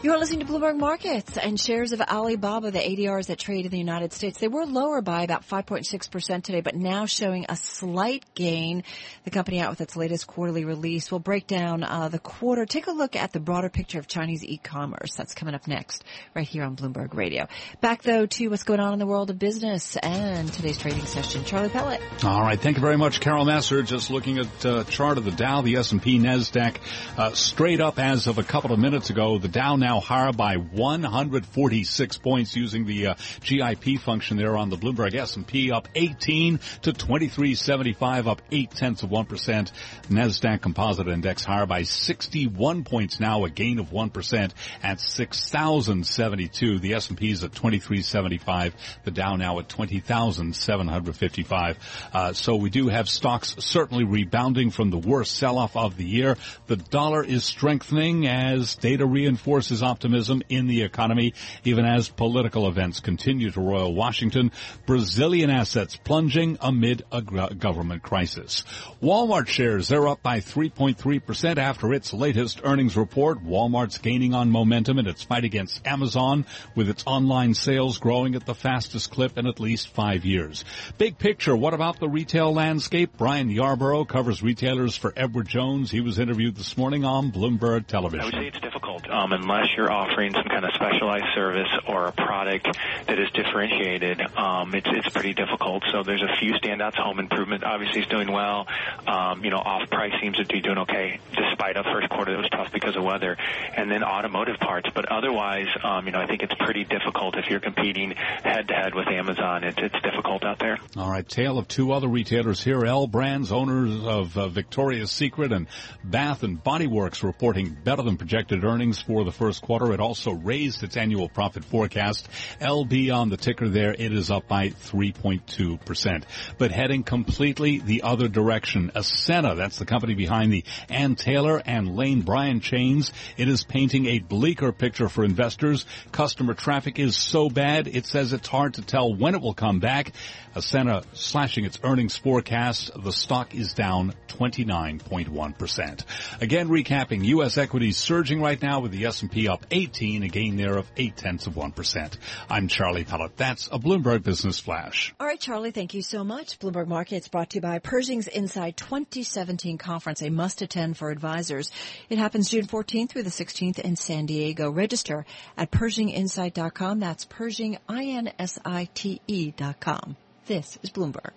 [0.00, 3.78] You're listening to Bloomberg Markets and shares of Alibaba, the ADRs that trade in the
[3.78, 4.38] United States.
[4.38, 8.84] They were lower by about 5.6% today, but now showing a slight gain.
[9.24, 11.10] The company out with its latest quarterly release.
[11.10, 12.64] We'll break down uh, the quarter.
[12.64, 15.14] Take a look at the broader picture of Chinese e-commerce.
[15.16, 17.48] That's coming up next, right here on Bloomberg Radio.
[17.80, 21.42] Back though to what's going on in the world of business and today's trading session.
[21.42, 22.00] Charlie Pellet.
[22.22, 23.84] All right, thank you very much, Carol Massar.
[23.84, 26.76] Just looking at uh, chart of the Dow, the S&P, Nasdaq,
[27.16, 29.38] uh, straight up as of a couple of minutes ago.
[29.38, 34.76] The Dow now higher by 146 points using the uh, GIP function there on the
[34.76, 39.72] Bloomberg S&P up 18 to 2375 up 8 tenths of 1%.
[40.08, 44.50] Nasdaq Composite Index higher by 61 points now, a gain of 1%
[44.82, 46.78] at 6,072.
[46.78, 48.74] The S&P is at 2375.
[49.04, 51.78] The Dow now at 20,755.
[52.12, 56.36] Uh, so we do have stocks certainly rebounding from the worst sell-off of the year.
[56.66, 61.34] The dollar is strengthening as data reinforces optimism in the economy,
[61.64, 64.52] even as political events continue to roil Washington.
[64.86, 68.64] Brazilian assets plunging amid a government crisis.
[69.02, 73.44] Walmart shares, they're up by 3.3% after its latest earnings report.
[73.44, 78.46] Walmart's gaining on momentum in its fight against Amazon with its online sales growing at
[78.46, 80.64] the fastest clip in at least five years.
[80.96, 83.12] Big picture, what about the retail landscape?
[83.16, 85.90] Brian Yarbrough covers retailers for Edward Jones.
[85.90, 88.20] He was interviewed this morning on Bloomberg Television.
[88.20, 92.06] I would say it's difficult um, unless you're offering some kind of specialized service or
[92.06, 92.66] a product
[93.06, 94.20] that is differentiated.
[94.36, 95.84] Um, it's it's pretty difficult.
[95.92, 96.96] So there's a few standouts.
[96.96, 98.66] Home improvement obviously is doing well.
[99.06, 102.38] Um, you know, off price seems to be doing okay despite a first quarter that
[102.38, 103.36] was tough because of weather,
[103.74, 104.88] and then automotive parts.
[104.94, 108.74] But otherwise, um, you know, I think it's pretty difficult if you're competing head to
[108.74, 109.64] head with Amazon.
[109.64, 110.78] It's it's difficult out there.
[110.96, 112.84] All right, tale of two other retailers here.
[112.84, 115.66] L Brands, owners of uh, Victoria's Secret and
[116.04, 119.92] Bath and Body Works, reporting better than projected earnings for the first quarter.
[119.92, 122.28] It also raised its annual profit forecast.
[122.60, 126.22] LB on the ticker there, it is up by 3.2%.
[126.58, 128.92] But heading completely the other direction.
[128.94, 133.12] Ascena, that's the company behind the Ann Taylor and Lane Bryant chains.
[133.36, 135.86] It is painting a bleaker picture for investors.
[136.12, 139.80] Customer traffic is so bad, it says it's hard to tell when it will come
[139.80, 140.12] back.
[140.54, 142.90] Ascena slashing its earnings forecast.
[143.00, 146.04] The stock is down 29.1%.
[146.40, 147.58] Again, recapping, U.S.
[147.58, 151.46] equities surging right now with the S&P up 18, a gain there of 8 tenths
[151.46, 152.16] of 1%.
[152.48, 153.36] I'm Charlie Pellet.
[153.36, 155.14] That's a Bloomberg Business Flash.
[155.18, 156.58] All right, Charlie, thank you so much.
[156.58, 161.70] Bloomberg Markets brought to you by Pershing's Insite 2017 Conference, a must attend for advisors.
[162.08, 164.70] It happens June 14th through the 16th in San Diego.
[164.70, 165.26] Register
[165.56, 167.00] at PershingInsite.com.
[167.00, 170.16] That's Pershing, I-N-S-I-T-E dot com.
[170.46, 171.32] This is Bloomberg.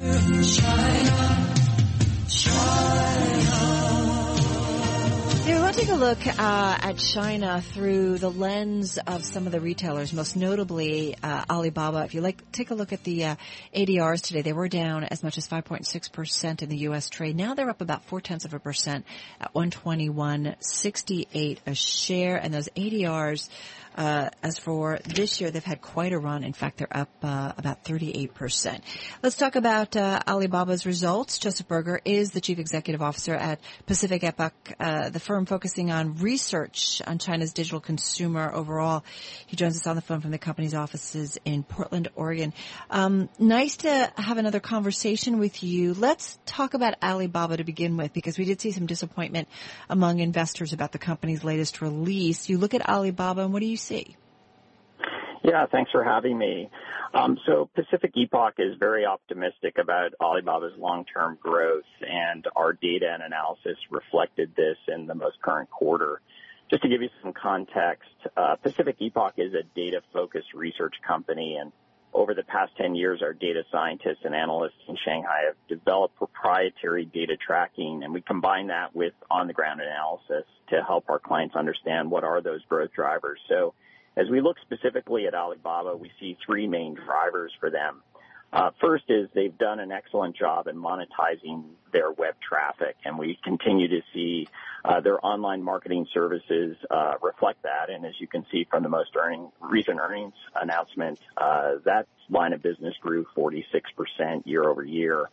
[0.00, 1.54] China,
[2.28, 3.20] China.
[5.70, 9.60] Yeah, we'll take a look uh, at China through the lens of some of the
[9.60, 12.02] retailers, most notably uh, Alibaba.
[12.02, 13.36] If you like, take a look at the uh,
[13.72, 14.42] ADRs today.
[14.42, 17.08] They were down as much as 5.6% in the U.S.
[17.08, 17.36] trade.
[17.36, 19.06] Now they're up about four tenths of a percent
[19.40, 23.48] at 121.68 a share, and those ADRs
[23.96, 26.44] uh, as for this year, they've had quite a run.
[26.44, 28.80] In fact, they're up uh, about 38%.
[29.22, 31.38] Let's talk about uh, Alibaba's results.
[31.38, 37.02] Joseph Berger is the chief executive officer at Pacific Epoch, the firm focusing on research
[37.06, 39.04] on China's digital consumer overall.
[39.46, 42.52] He joins us on the phone from the company's offices in Portland, Oregon.
[42.90, 45.94] Um, nice to have another conversation with you.
[45.94, 49.46] Let's talk about Alibaba to begin with, because we did see some disappointment
[49.88, 52.48] among investors about the company's latest release.
[52.48, 53.90] You look at Alibaba, and what do you see?
[53.90, 54.16] see?
[55.42, 56.70] Yeah, thanks for having me.
[57.12, 63.22] Um, so Pacific Epoch is very optimistic about Alibaba's long-term growth, and our data and
[63.22, 66.20] analysis reflected this in the most current quarter.
[66.70, 71.72] Just to give you some context, uh, Pacific Epoch is a data-focused research company, and
[72.12, 77.06] over the past 10 years, our data scientists and analysts in Shanghai have developed proprietary
[77.06, 82.22] data tracking, and we combine that with on-the-ground analysis to help our clients understand what
[82.22, 83.40] are those growth drivers.
[83.48, 83.74] So
[84.20, 88.02] as we look specifically at Alibaba, we see three main drivers for them.
[88.52, 93.38] Uh, first is they've done an excellent job in monetizing their web traffic, and we
[93.44, 94.48] continue to see
[94.84, 97.90] uh, their online marketing services uh, reflect that.
[97.90, 102.52] And as you can see from the most earning, recent earnings announcement, uh, that line
[102.52, 103.64] of business grew 46%
[104.46, 105.30] year over year.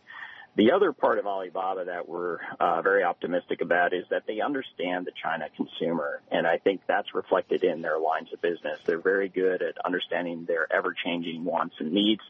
[0.57, 5.05] The other part of Alibaba that we're uh, very optimistic about is that they understand
[5.05, 8.79] the China consumer, and I think that's reflected in their lines of business.
[8.83, 12.23] They're very good at understanding their ever-changing wants and needs,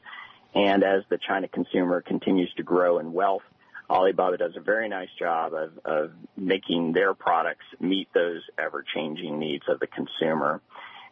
[0.54, 3.44] and as the China consumer continues to grow in wealth,
[3.90, 9.64] Alibaba does a very nice job of, of making their products meet those ever-changing needs
[9.70, 10.60] of the consumer.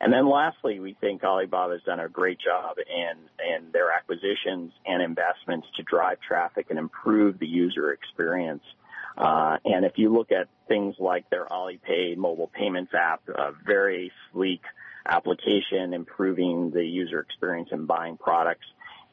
[0.01, 3.17] And then lastly, we think Alibaba has done a great job in,
[3.55, 8.63] in their acquisitions and investments to drive traffic and improve the user experience.
[9.17, 14.11] Uh, and if you look at things like their Alipay mobile payments app, a very
[14.31, 14.61] sleek
[15.05, 18.65] application improving the user experience in buying products,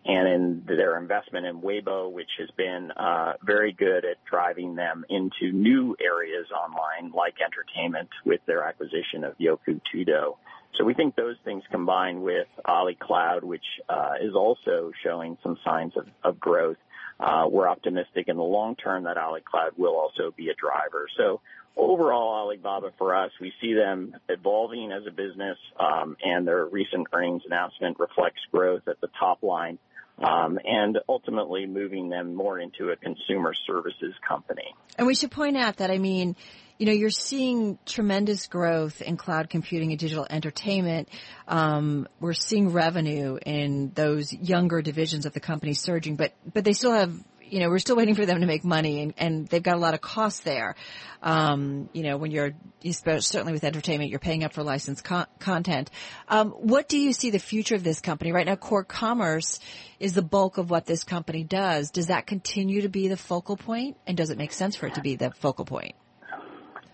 [0.05, 5.05] and in their investment in Weibo, which has been uh, very good at driving them
[5.09, 10.37] into new areas online, like entertainment, with their acquisition of Youku Tudou.
[10.77, 15.59] So we think those things combined with Ali Cloud, which uh, is also showing some
[15.65, 16.79] signs of, of growth,
[17.21, 21.09] uh, we're optimistic in the long term that Ali Cloud will also be a driver.
[21.17, 21.41] So
[21.77, 27.07] overall, Alibaba for us, we see them evolving as a business, um, and their recent
[27.13, 29.79] earnings announcement reflects growth at the top line
[30.19, 34.75] um, and ultimately moving them more into a consumer services company.
[34.99, 36.37] And we should point out that, I mean,
[36.83, 41.09] you know, you're seeing tremendous growth in cloud computing and digital entertainment.
[41.47, 46.73] Um, we're seeing revenue in those younger divisions of the company surging, but but they
[46.73, 49.63] still have you know, we're still waiting for them to make money and, and they've
[49.63, 50.75] got a lot of costs there.
[51.23, 55.27] Um, you know, when you're, you certainly with entertainment, you're paying up for licensed con-
[55.39, 55.91] content.
[56.29, 58.33] Um, what do you see the future of this company?
[58.33, 59.61] Right now, core commerce
[60.01, 61.91] is the bulk of what this company does.
[61.91, 63.57] Does that continue to be the focal?
[63.69, 65.95] And does it make sense for it to be the focal point?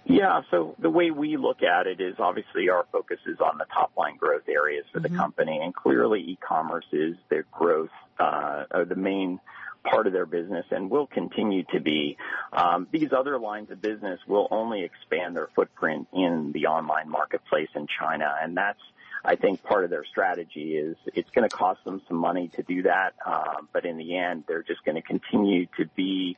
[0.09, 3.67] Yeah, so the way we look at it is obviously our focus is on the
[3.67, 5.19] top line growth areas for the mm-hmm.
[5.19, 9.39] company, and clearly e-commerce is their growth, uh, the main
[9.85, 12.17] part of their business and will continue to be.
[12.53, 17.69] Um, these other lines of business will only expand their footprint in the online marketplace
[17.75, 18.81] in China, and that's
[19.25, 22.63] I think part of their strategy is it's going to cost them some money to
[22.63, 26.37] do that, uh, but in the end, they're just going to continue to be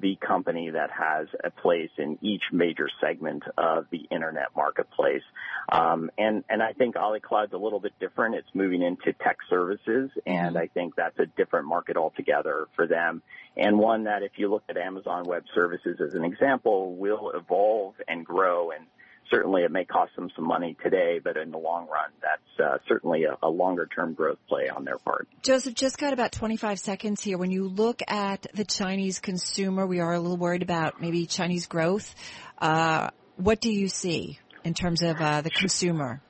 [0.00, 5.22] the company that has a place in each major segment of the internet marketplace.
[5.70, 8.34] Um, and, and I think Ali Cloud's a little bit different.
[8.34, 10.56] It's moving into tech services, and mm-hmm.
[10.56, 13.22] I think that's a different market altogether for them.
[13.56, 17.94] And one that if you look at Amazon Web Services as an example, will evolve
[18.06, 18.84] and grow and
[19.30, 22.78] certainly it may cost them some money today, but in the long run, that's uh,
[22.88, 25.28] certainly a, a longer term growth play on their part.
[25.42, 27.38] Joseph, just got about 25 seconds here.
[27.38, 31.66] When you look at the Chinese consumer, we are a little worried about maybe Chinese
[31.66, 32.14] growth.
[32.58, 36.22] Uh, what do you see in terms of uh, the consumer?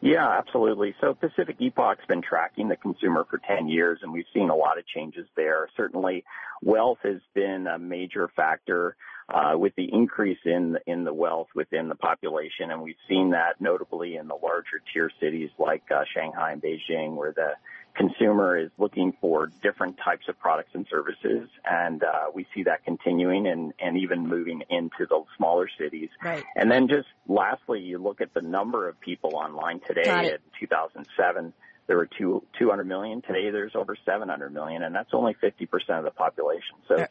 [0.00, 0.94] Yeah, absolutely.
[1.00, 4.78] So Pacific Epoch's been tracking the consumer for 10 years and we've seen a lot
[4.78, 5.68] of changes there.
[5.76, 6.24] Certainly
[6.62, 8.96] wealth has been a major factor
[9.28, 13.60] uh, with the increase in in the wealth within the population, and we've seen that
[13.60, 17.52] notably in the larger tier cities like uh, Shanghai and Beijing, where the
[17.94, 22.84] consumer is looking for different types of products and services, and uh, we see that
[22.84, 26.08] continuing and and even moving into the smaller cities.
[26.24, 26.44] Right.
[26.56, 30.32] And then just lastly, you look at the number of people online today.
[30.32, 31.52] In 2007
[31.86, 33.22] there were two, 200 million.
[33.22, 35.66] Today there's over 700 million, and that's only 50%
[35.98, 36.76] of the population.
[36.86, 37.06] So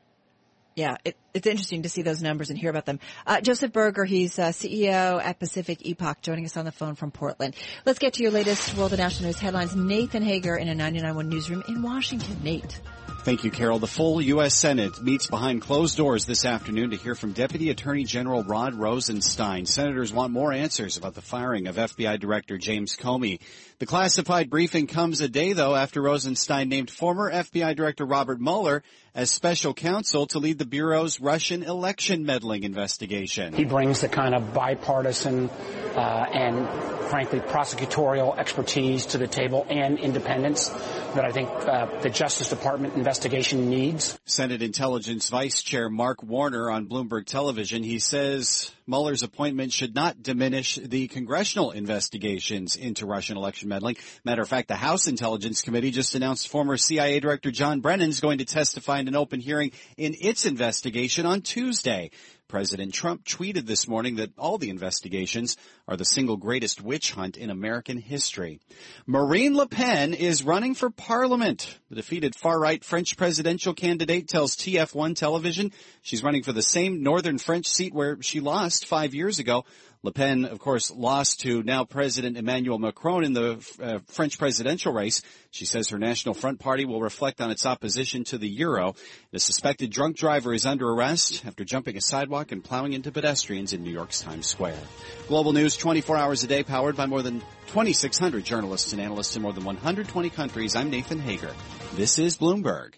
[0.78, 3.00] yeah, it, it's interesting to see those numbers and hear about them.
[3.26, 7.10] Uh, Joseph Berger, he's uh, CEO at Pacific Epoch, joining us on the phone from
[7.10, 7.56] Portland.
[7.84, 9.76] Let's get to your latest World of National News headlines.
[9.76, 12.38] Nathan Hager in a 99.1 newsroom in Washington.
[12.44, 12.80] Nate.
[13.24, 13.80] Thank you, Carol.
[13.80, 14.56] The full U.S.
[14.56, 19.66] Senate meets behind closed doors this afternoon to hear from Deputy Attorney General Rod Rosenstein.
[19.66, 23.40] Senators want more answers about the firing of FBI Director James Comey.
[23.80, 28.82] The classified briefing comes a day, though, after Rosenstein named former FBI Director Robert Mueller
[29.14, 33.54] as special counsel to lead the Bureau's Russian election meddling investigation.
[33.54, 35.52] He brings the kind of bipartisan
[35.96, 36.68] uh, and,
[37.10, 42.96] frankly, prosecutorial expertise to the table and independence that I think uh, the Justice Department
[42.96, 44.18] investigation needs.
[44.26, 50.22] Senate Intelligence Vice Chair Mark Warner on Bloomberg Television, he says Mueller's appointment should not
[50.22, 53.38] diminish the congressional investigations into Russian
[53.68, 53.98] election meddling.
[54.24, 58.20] Matter of fact, the House Intelligence Committee just announced former CIA Director John Brennan is
[58.20, 62.12] going to testify in an open hearing in its investigation on Tuesday.
[62.48, 67.36] President Trump tweeted this morning that all the investigations are the single greatest witch hunt
[67.36, 68.62] in American history.
[69.06, 71.78] Marine Le Pen is running for parliament.
[71.90, 77.38] The defeated far-right French presidential candidate tells TF1 television she's running for the same northern
[77.38, 79.66] French seat where she lost five years ago.
[80.04, 84.94] Le Pen, of course, lost to now President Emmanuel Macron in the uh, French presidential
[84.94, 85.22] race.
[85.50, 88.96] She says her National Front Party will reflect on its opposition to the euro.
[89.32, 93.74] The suspected drunk driver is under arrest after jumping a sidewalk and plowing into pedestrians
[93.74, 94.80] in New York's Times Square.
[95.28, 99.42] Global news 24 hours a day powered by more than 2,600 journalists and analysts in
[99.42, 100.76] more than 120 countries.
[100.76, 101.54] I'm Nathan Hager.
[101.96, 102.94] This is Bloomberg.